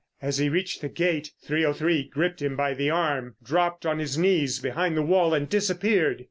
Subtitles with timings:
[0.19, 4.57] As he reached the gate 303 gripped him by the arm, dropped on his knees
[4.57, 6.19] behind the wall and disappeared.